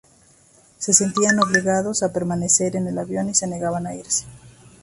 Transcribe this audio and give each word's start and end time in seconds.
Se 0.79 0.93
sentían 0.93 1.37
obligados 1.37 2.01
a 2.01 2.11
permanecer 2.11 2.75
en 2.75 2.87
el 2.87 2.97
avión 2.97 3.29
y 3.29 3.35
se 3.35 3.45
negaban 3.45 3.85
a 3.85 3.93
irse. 3.93 4.25